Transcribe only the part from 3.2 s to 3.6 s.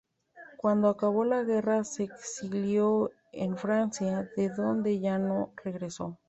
en